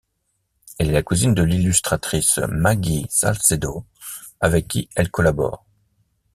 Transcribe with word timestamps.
Elle 0.79 0.89
est 0.89 0.93
la 0.93 1.03
cousine 1.03 1.35
de 1.35 1.43
l'illustratrice 1.43 2.39
Maggie 2.49 3.05
Salcedo 3.11 3.85
avec 4.39 4.67
qui 4.67 4.89
elle 4.95 5.11
collabore. 5.11 5.63